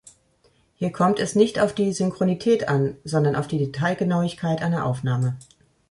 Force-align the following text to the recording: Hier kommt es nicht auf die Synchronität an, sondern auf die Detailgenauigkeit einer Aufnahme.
Hier 0.77 0.91
kommt 0.91 1.19
es 1.19 1.35
nicht 1.35 1.59
auf 1.59 1.75
die 1.75 1.93
Synchronität 1.93 2.67
an, 2.67 2.97
sondern 3.03 3.35
auf 3.35 3.45
die 3.47 3.59
Detailgenauigkeit 3.59 4.63
einer 4.63 4.87
Aufnahme. 4.87 5.37